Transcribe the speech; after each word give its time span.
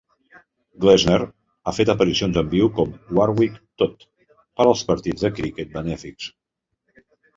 Gleisner 0.83 1.17
ha 1.23 1.73
fet 1.79 1.91
aparicions 1.93 2.39
en 2.43 2.49
viu 2.53 2.69
com 2.79 2.95
Warwick 3.19 3.59
Todd 3.83 4.07
per 4.09 4.67
als 4.73 4.83
partits 4.89 5.27
de 5.27 5.33
criquet 5.41 5.73
benèfics. 5.77 6.33